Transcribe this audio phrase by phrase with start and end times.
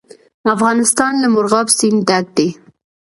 [0.55, 2.47] افغانستان له مورغاب سیند ډک دی.